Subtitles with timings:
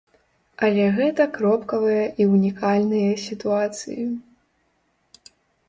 [0.67, 4.11] Але гэта кропкавыя і ўнікальныя сітуацыі.